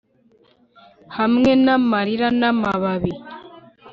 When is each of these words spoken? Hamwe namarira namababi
Hamwe 1.17 1.51
namarira 1.65 2.27
namababi 2.39 3.13